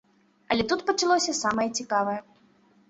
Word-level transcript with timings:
Але 0.53 0.63
тут 0.71 0.81
пачалося 0.89 1.39
самае 1.43 1.69
цікавае. 1.83 2.19